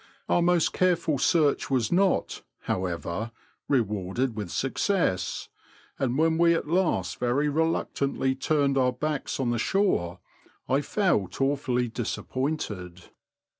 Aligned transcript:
Our 0.27 0.41
most 0.41 0.73
careful 0.73 1.19
search 1.19 1.69
was 1.69 1.91
not, 1.91 2.41
however, 2.61 3.29
rewarded 3.67 4.35
with 4.35 4.49
success, 4.49 5.47
and 5.99 6.17
when 6.17 6.39
we 6.39 6.55
at 6.55 6.67
last 6.67 7.19
very 7.19 7.47
reluctantly 7.49 8.33
turned 8.33 8.79
our 8.79 8.93
backs 8.93 9.39
on 9.39 9.51
the 9.51 9.59
shore, 9.59 10.17
I 10.67 10.81
felt 10.81 11.39
awfully 11.39 11.87
disappointed. 11.87 13.11